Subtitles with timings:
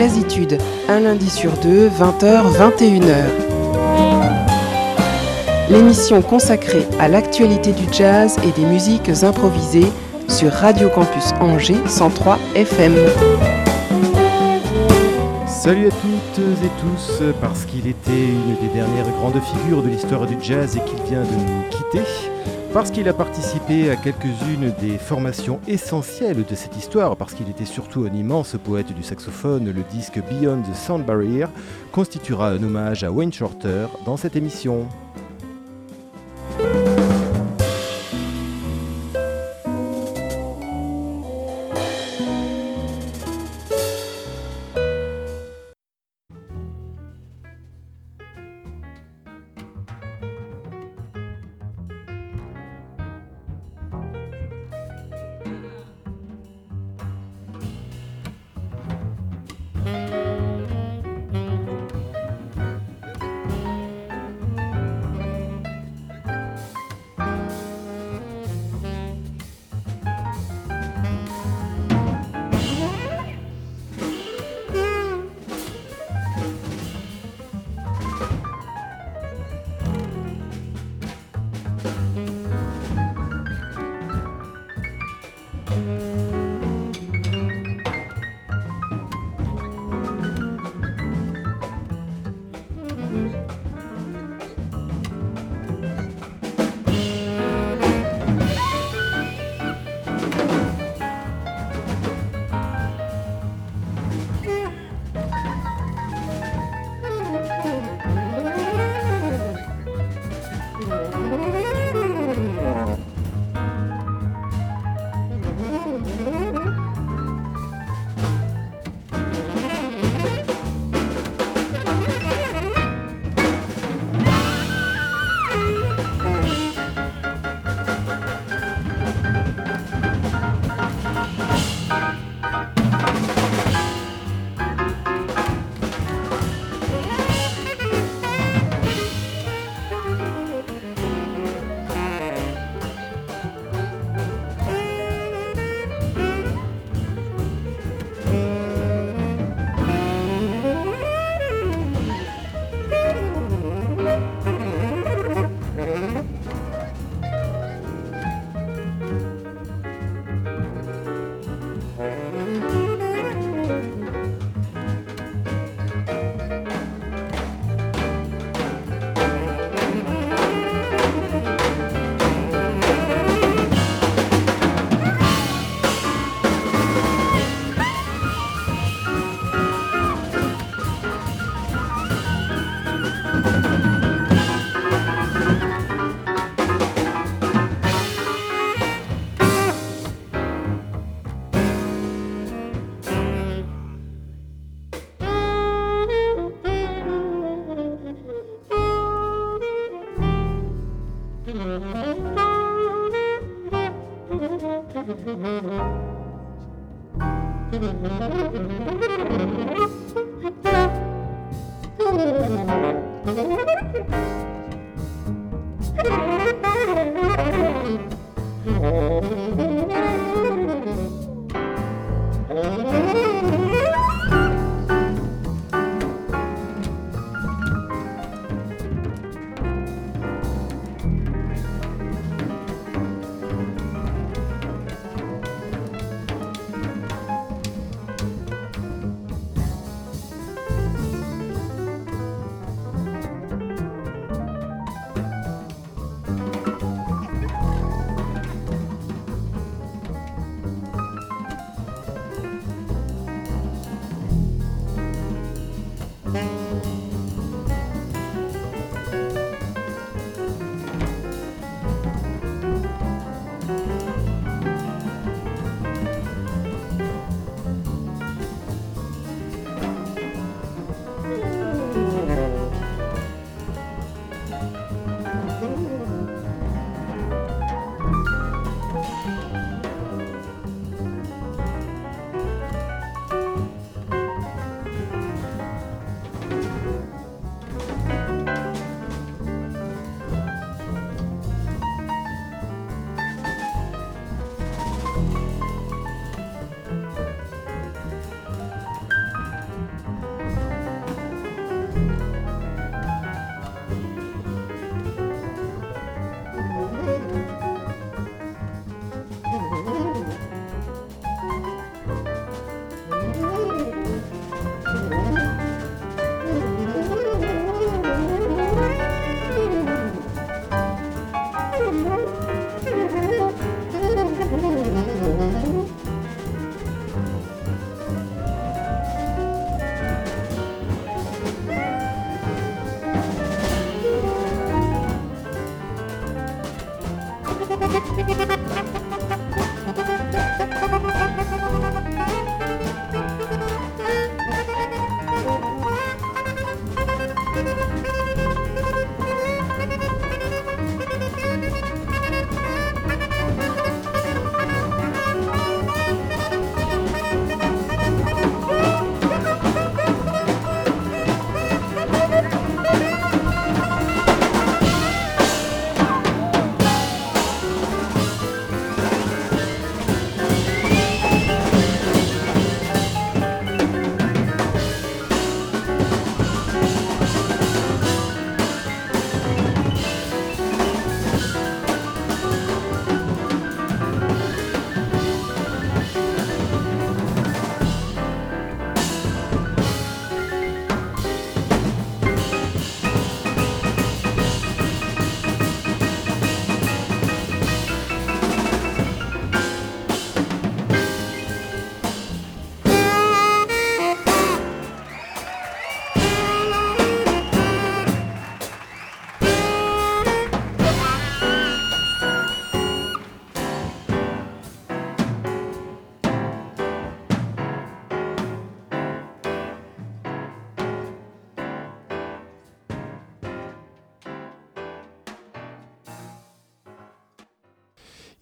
[0.00, 0.56] Jazzitude,
[0.88, 3.12] un lundi sur deux, 20h, 21h.
[5.68, 9.92] L'émission consacrée à l'actualité du jazz et des musiques improvisées
[10.26, 12.94] sur Radio Campus Angers 103 FM.
[15.46, 20.24] Salut à toutes et tous, parce qu'il était une des dernières grandes figures de l'histoire
[20.24, 22.08] du jazz et qu'il vient de nous quitter,
[22.72, 27.64] parce qu'il a participé à quelques-unes des formations essentielles de cette histoire, parce qu'il était
[27.64, 31.46] surtout un immense poète du saxophone, le disque Beyond the Sound Barrier
[31.90, 34.86] constituera un hommage à Wayne Shorter dans cette émission.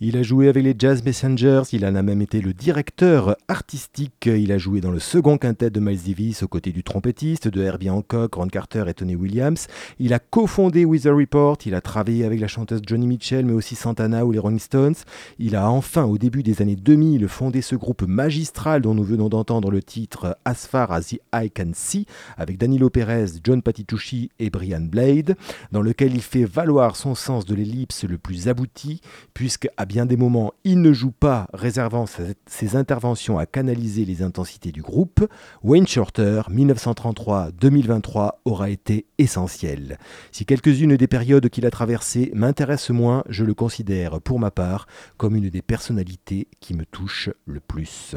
[0.09, 4.25] Il a joué avec les Jazz Messengers, il en a même été le directeur artistique.
[4.25, 7.61] Il a joué dans le second quintet de Miles Davis aux côtés du trompettiste, de
[7.61, 9.67] Herbie Hancock, Ron Carter et Tony Williams.
[9.99, 13.75] Il a cofondé Weather Report, il a travaillé avec la chanteuse Johnny Mitchell, mais aussi
[13.75, 14.95] Santana ou les Rolling Stones.
[15.39, 19.29] Il a enfin, au début des années 2000, fondé ce groupe magistral dont nous venons
[19.29, 22.07] d'entendre le titre As Far as the Eye Can See,
[22.39, 25.37] avec Danilo Perez, John Patitucci et Brian Blade,
[25.71, 29.03] dans lequel il fait valoir son sens de l'ellipse le plus abouti,
[29.35, 32.05] puisque à bien des moments, il ne joue pas, réservant
[32.47, 35.27] ses interventions à canaliser les intensités du groupe,
[35.63, 39.99] Wayne Shorter, 1933-2023, aura été essentiel.
[40.33, 44.87] Si quelques-unes des périodes qu'il a traversées m'intéressent moins, je le considère, pour ma part,
[45.17, 48.15] comme une des personnalités qui me touche le plus.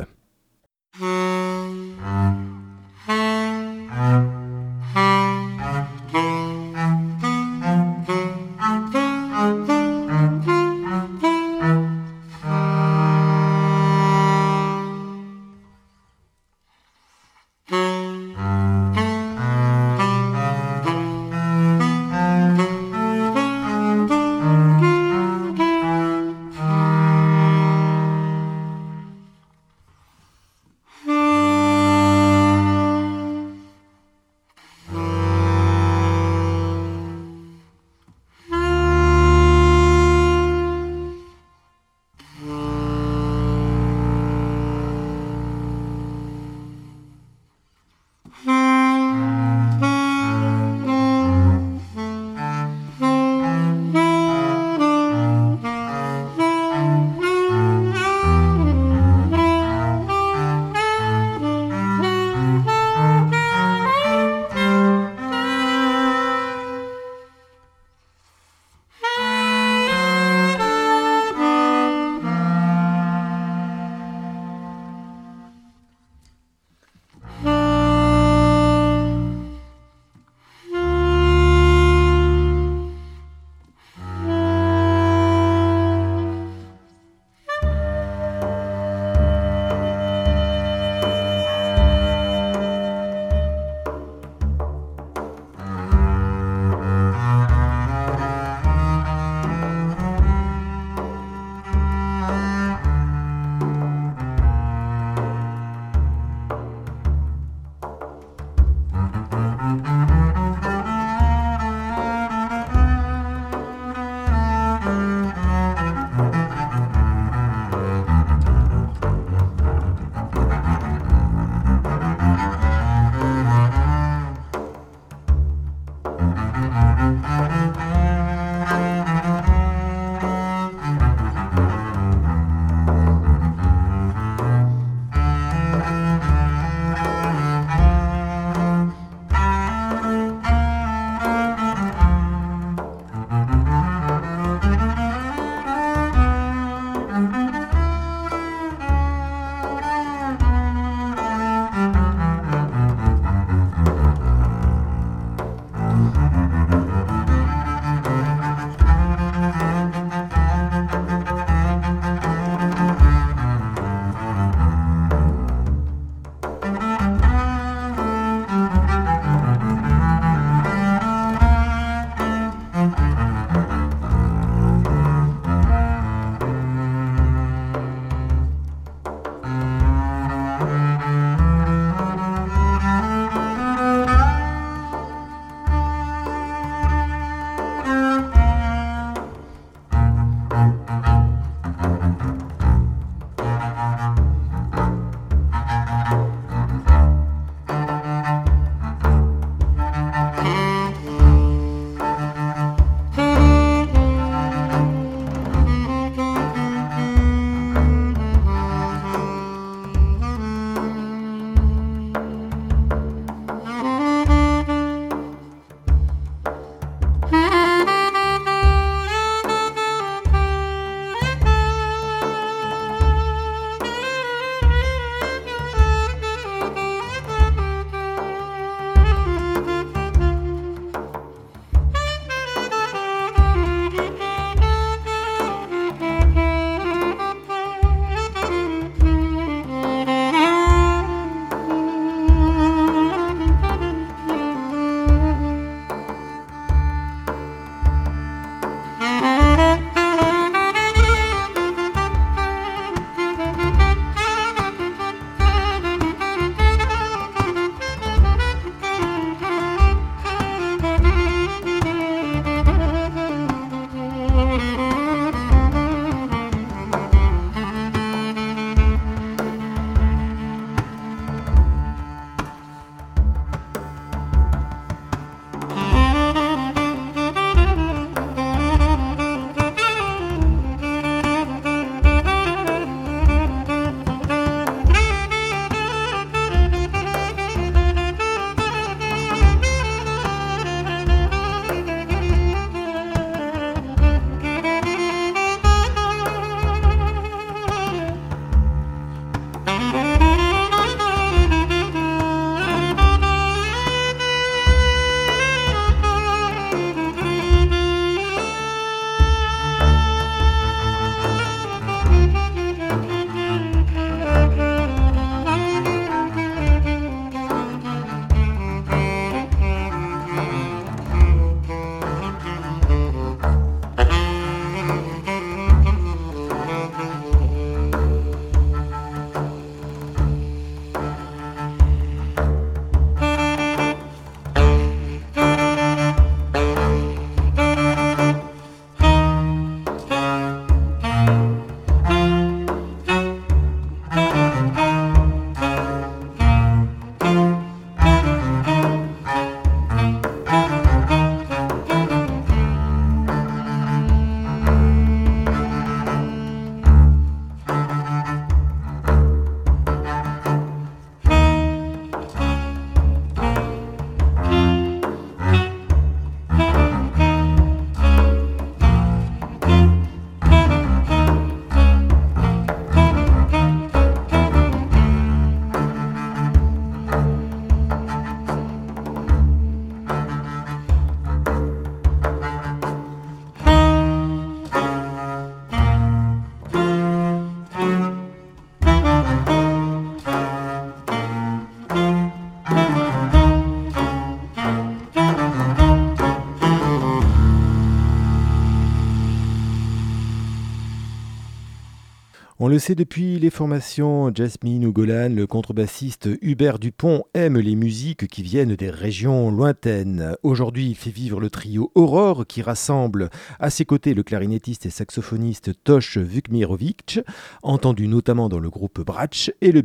[402.64, 407.76] On le sait depuis les formations Jasmine ou Golan, le contrebassiste Hubert Dupont aime les
[407.76, 410.36] musiques qui viennent des régions lointaines.
[410.44, 414.92] Aujourd'hui, il fait vivre le trio Aurore qui rassemble à ses côtés le clarinettiste et
[414.92, 417.20] saxophoniste Tosh Vukmirovic,
[417.64, 419.82] entendu notamment dans le groupe Bratch, et le,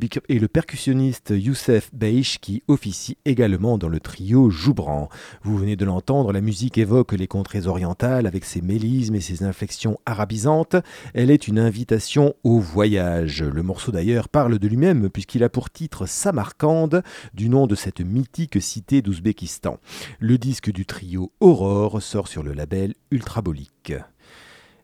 [0.46, 5.08] percussionniste Youssef Beish qui officie également dans le trio Joubran.
[5.42, 9.44] Vous venez de l'entendre, la musique évoque les contrées orientales avec ses mélismes et ses
[9.44, 10.76] inflexions arabisantes.
[11.14, 13.42] Elle est une invitation au voyage.
[13.42, 18.00] Le morceau d'ailleurs parle de lui-même puisqu'il a pour titre Samarcande, du nom de cette
[18.00, 19.78] mythique cité d'Ouzbékistan.
[20.18, 23.94] Le disque du trio Aurore sort sur le label Ultrabolique.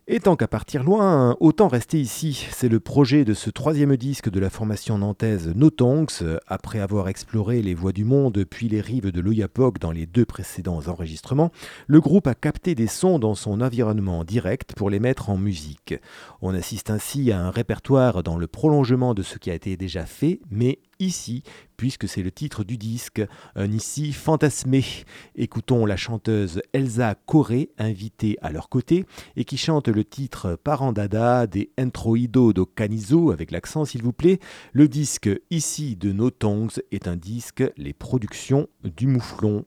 [0.05, 2.47] Et tant qu'à partir loin, autant rester ici.
[2.51, 6.39] C'est le projet de ce troisième disque de la formation nantaise Notongs.
[6.45, 10.25] Après avoir exploré les voies du monde puis les rives de l'Oyapok dans les deux
[10.25, 11.53] précédents enregistrements,
[11.87, 15.95] le groupe a capté des sons dans son environnement direct pour les mettre en musique.
[16.41, 20.05] On assiste ainsi à un répertoire dans le prolongement de ce qui a été déjà
[20.05, 21.43] fait, mais ici,
[21.77, 23.21] puisque c'est le titre du disque,
[23.55, 24.83] un ici fantasmé.
[25.35, 29.05] Écoutons la chanteuse Elsa Corré, invitée à leur côté,
[29.35, 34.39] et qui chante le titre Parandada des Entroido do Canizo, avec l'accent s'il vous plaît.
[34.71, 39.65] Le disque ici de No Tongues est un disque Les productions du Mouflon.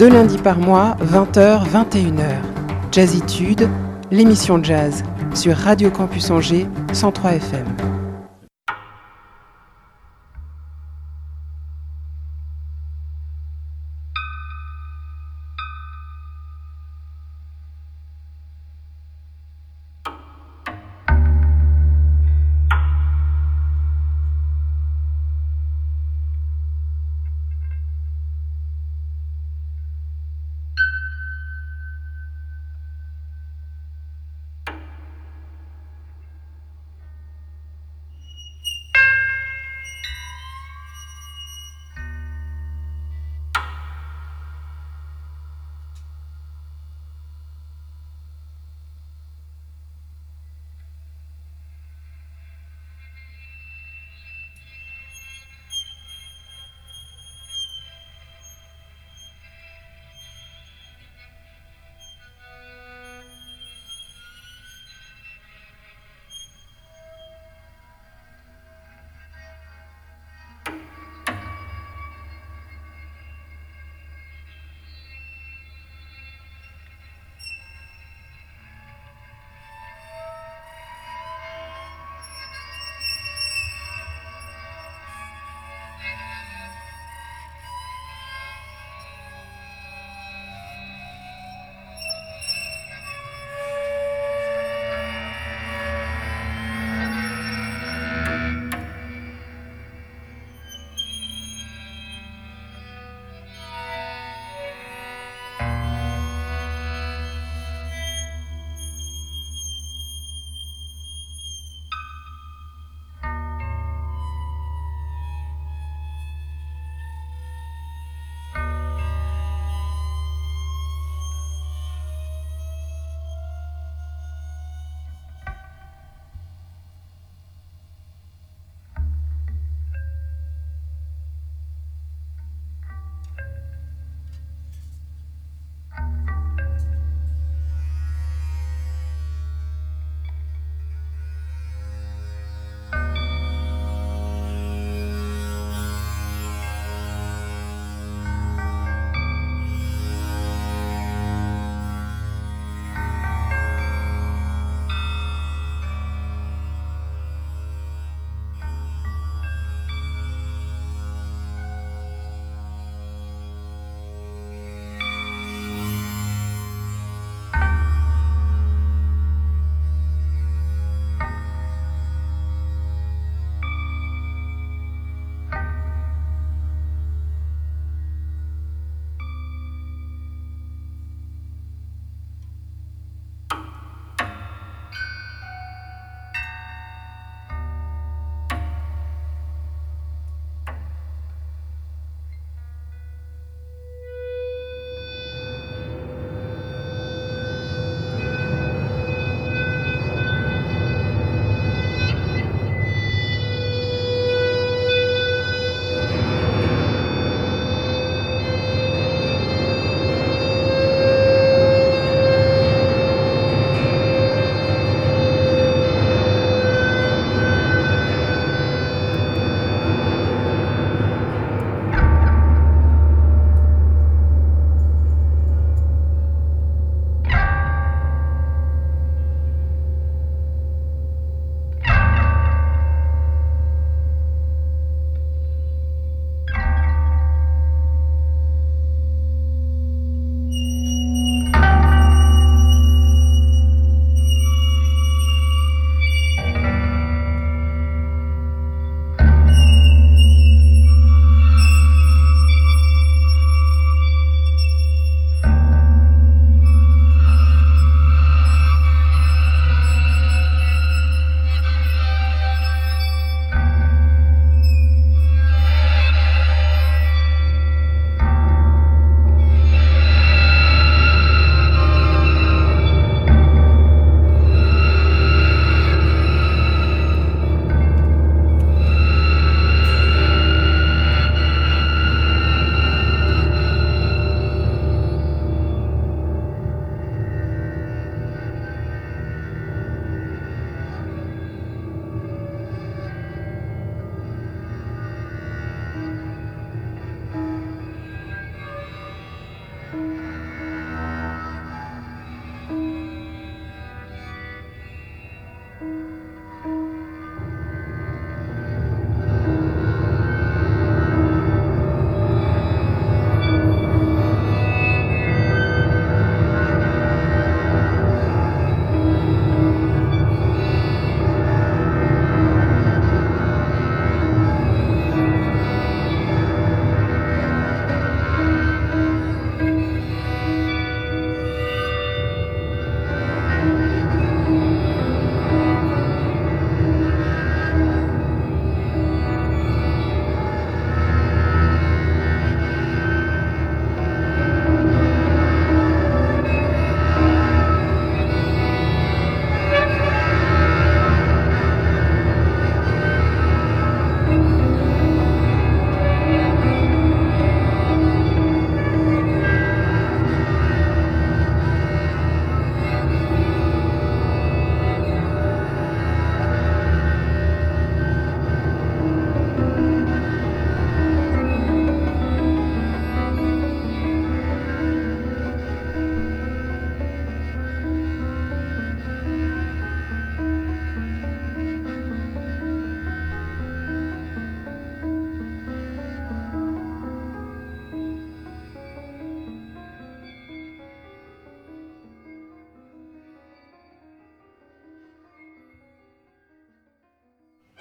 [0.00, 2.38] Deux lundis par mois, 20h, 21h.
[2.90, 3.68] Jazzitude,
[4.10, 5.02] l'émission jazz
[5.34, 7.89] sur Radio Campus Angers 103 FM.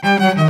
[0.01, 0.39] Mm-hmm.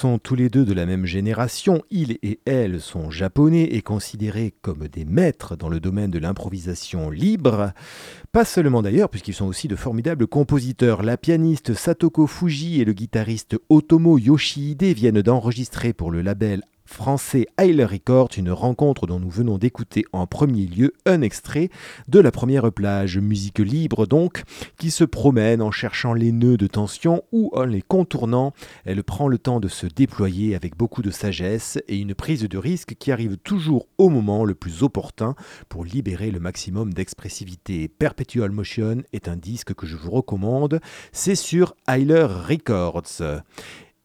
[0.00, 4.54] sont tous les deux de la même génération, il et elle sont japonais et considérés
[4.62, 7.74] comme des maîtres dans le domaine de l'improvisation libre.
[8.32, 11.02] Pas seulement d'ailleurs, puisqu'ils sont aussi de formidables compositeurs.
[11.02, 17.46] La pianiste Satoko Fuji et le guitariste Otomo Yoshihide viennent d'enregistrer pour le label français
[17.56, 21.70] Heiler Records, une rencontre dont nous venons d'écouter en premier lieu un extrait
[22.08, 24.42] de la première plage, musique libre donc,
[24.76, 28.52] qui se promène en cherchant les nœuds de tension ou en les contournant.
[28.84, 32.58] Elle prend le temps de se déployer avec beaucoup de sagesse et une prise de
[32.58, 35.34] risque qui arrive toujours au moment le plus opportun
[35.68, 37.88] pour libérer le maximum d'expressivité.
[37.88, 40.80] Perpetual Motion est un disque que je vous recommande,
[41.12, 43.22] c'est sur Heiler Records.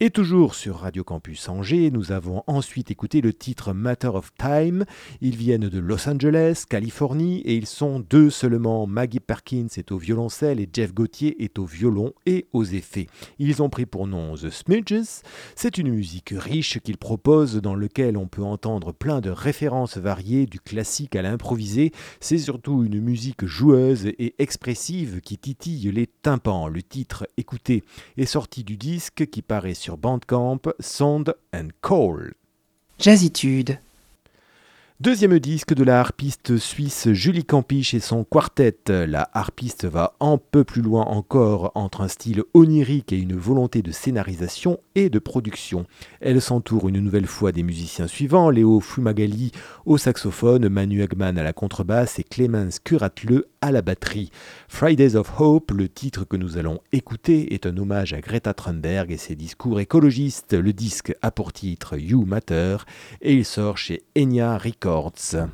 [0.01, 4.83] Et toujours sur Radio Campus Angers, nous avons ensuite écouté le titre Matter of Time.
[5.21, 8.87] Ils viennent de Los Angeles, Californie, et ils sont deux seulement.
[8.87, 13.07] Maggie Perkins est au violoncelle et Jeff Gauthier est au violon et aux effets.
[13.39, 15.21] Ils ont pris pour nom The Smidges.
[15.55, 20.45] C'est une musique riche qu'ils proposent dans lequel on peut entendre plein de références variées
[20.45, 21.93] du classique à l'improvisé.
[22.19, 26.67] C'est surtout une musique joueuse et expressive qui titille les tympans.
[26.67, 27.85] Le titre écouté
[28.17, 32.33] est sorti du disque qui paraît sur Bandcamp, Sound and Call.
[32.97, 33.79] Jazzitude.
[35.01, 38.77] Deuxième disque de la harpiste suisse Julie Campiche et son quartet.
[38.87, 43.81] La harpiste va un peu plus loin encore entre un style onirique et une volonté
[43.81, 45.85] de scénarisation et de production.
[46.21, 49.51] Elle s'entoure une nouvelle fois des musiciens suivants Léo Fumagalli
[49.85, 54.31] au saxophone, Manu Hagman à la contrebasse et Clemens Curatleux la batterie.
[54.67, 59.11] Fridays of Hope, le titre que nous allons écouter, est un hommage à Greta Thunberg
[59.11, 60.53] et ses discours écologistes.
[60.53, 62.77] Le disque a pour titre You Matter
[63.21, 65.47] et il sort chez Enya Records.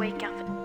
[0.00, 0.59] Wake up.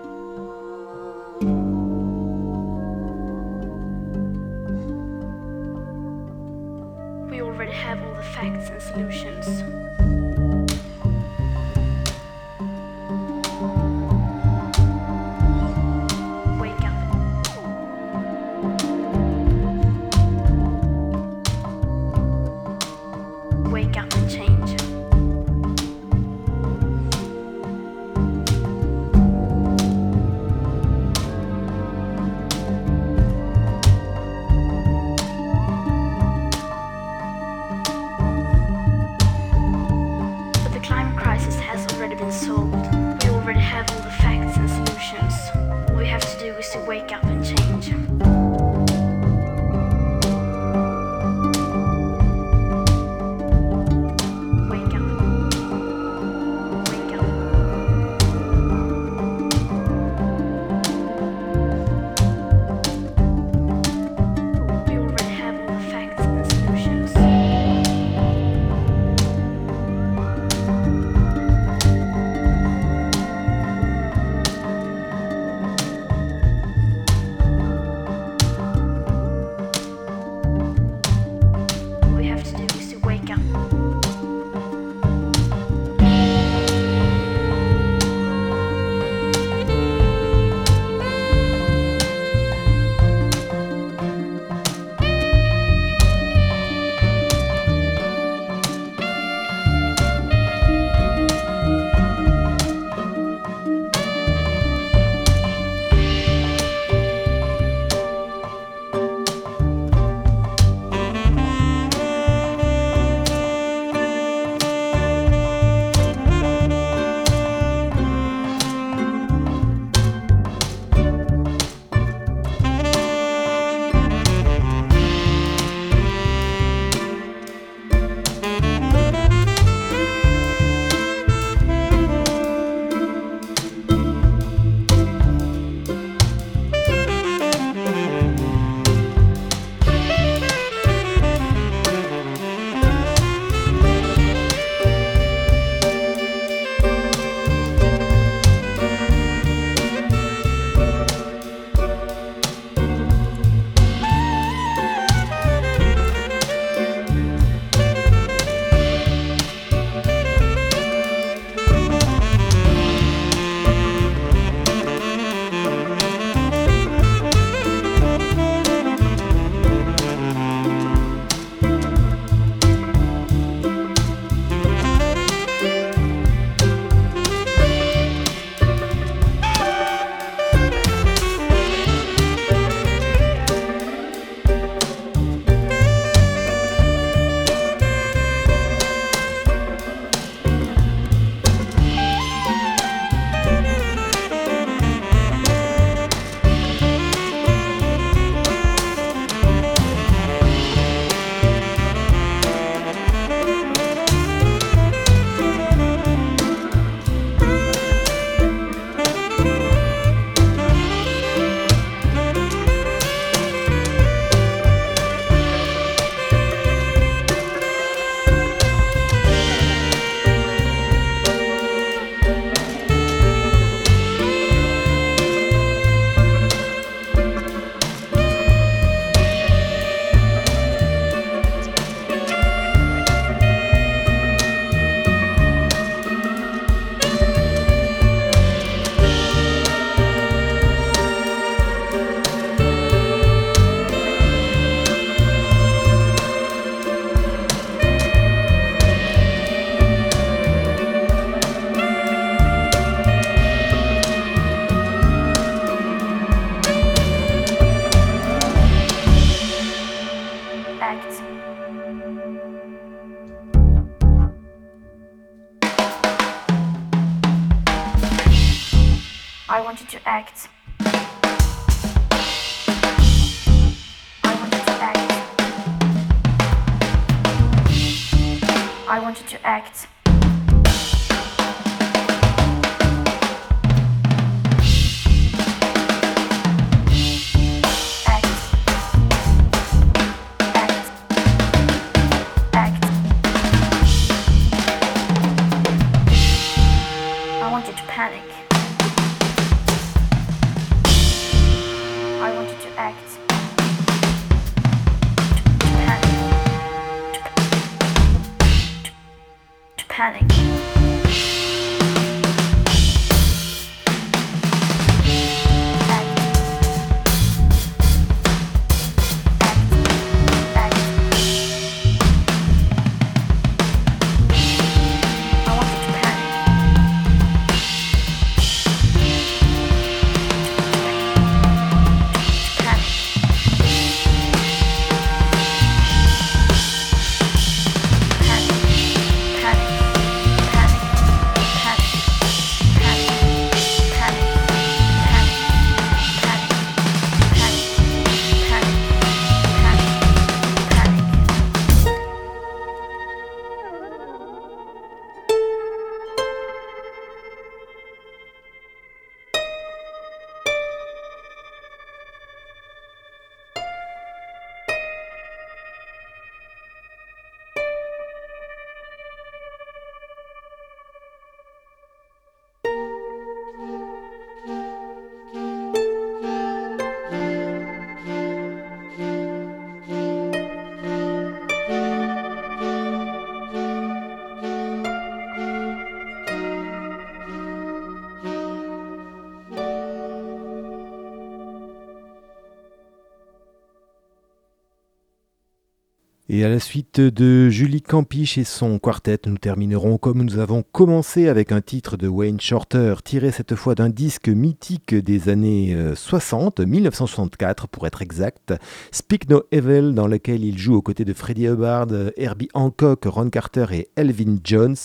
[396.36, 400.62] Et à la suite de Julie Campiche et son quartet, nous terminerons comme nous avons
[400.62, 405.74] commencé avec un titre de Wayne Shorter, tiré cette fois d'un disque mythique des années
[405.94, 408.52] 60, euh, 1964 pour être exact,
[408.92, 411.86] Speak No Evil, dans lequel il joue aux côtés de Freddie Hubbard,
[412.18, 414.76] Herbie Hancock, Ron Carter et Elvin Jones,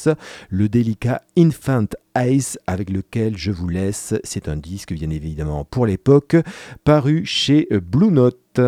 [0.49, 4.13] le délicat Infant Ice avec lequel je vous laisse.
[4.23, 6.37] C'est un disque bien évidemment pour l'époque,
[6.85, 8.61] paru chez Blue Note.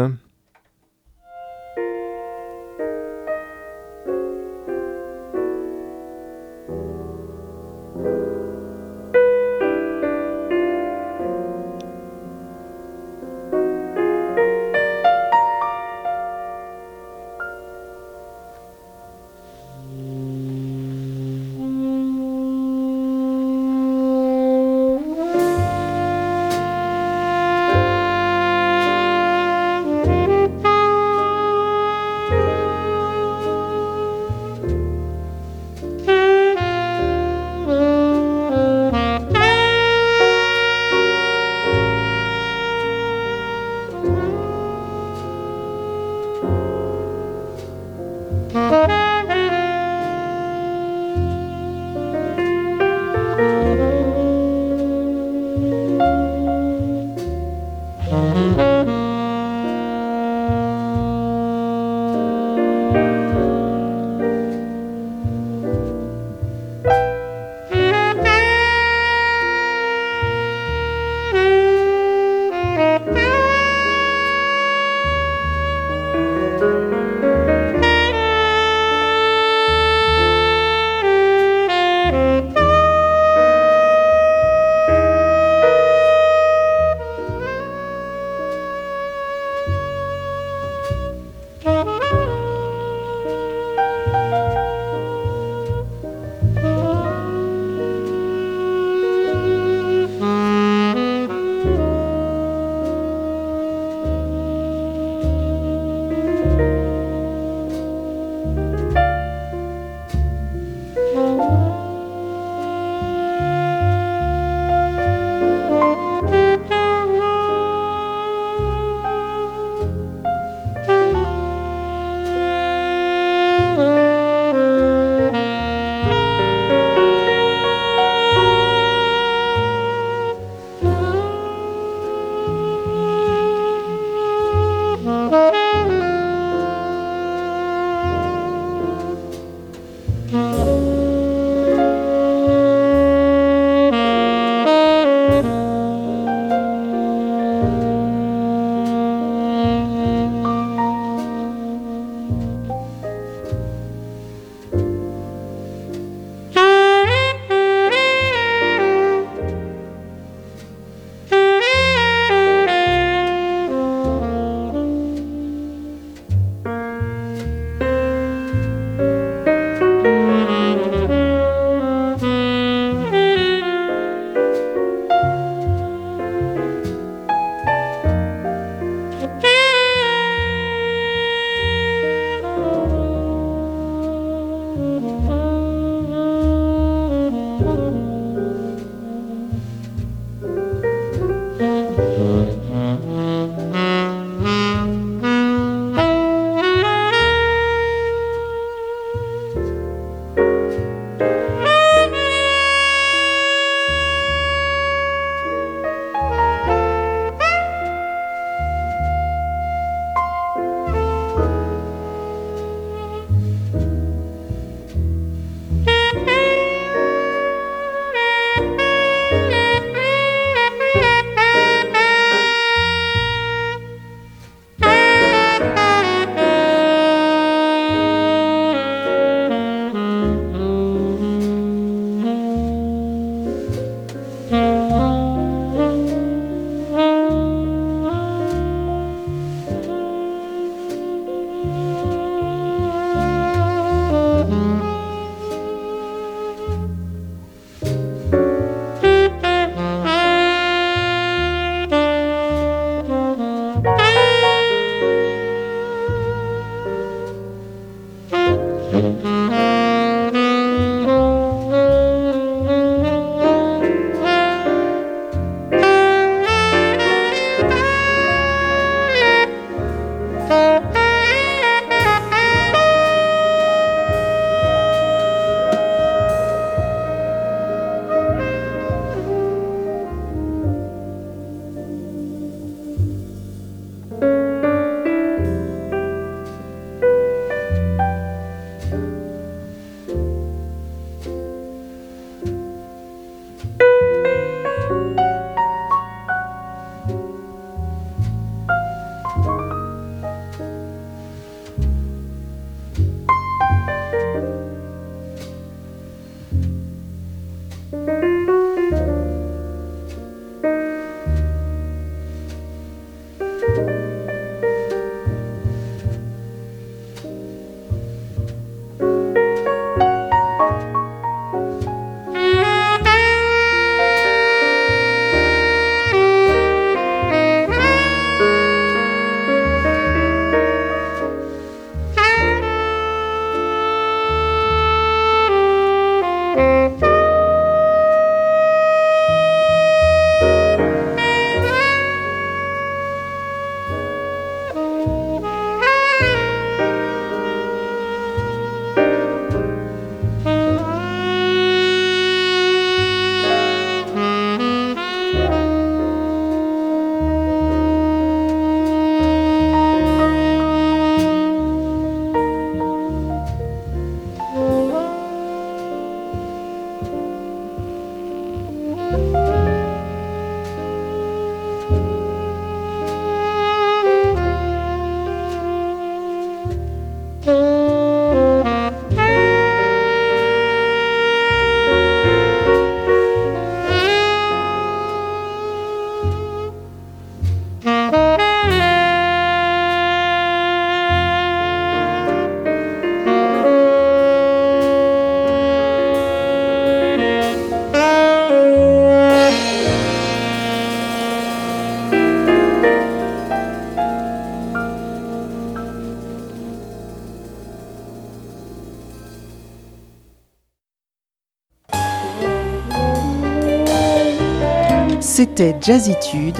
[415.56, 416.58] C'était Jazzitude,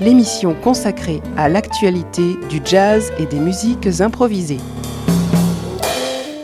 [0.00, 4.58] l'émission consacrée à l'actualité du jazz et des musiques improvisées.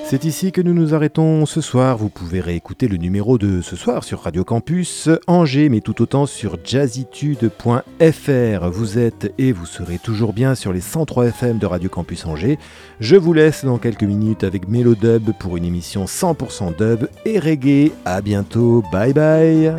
[0.04, 1.96] C'est ici que nous nous arrêtons ce soir.
[1.96, 6.26] Vous pouvez réécouter le numéro de ce soir sur Radio Campus Angers, mais tout autant
[6.26, 8.70] sur jazzitude.fr.
[8.70, 12.60] Vous êtes et vous serez toujours bien sur les 103 FM de Radio Campus Angers.
[13.00, 17.90] Je vous laisse dans quelques minutes avec Mélodub pour une émission 100% dub et reggae.
[18.04, 18.84] À bientôt.
[18.92, 19.74] Bye bye.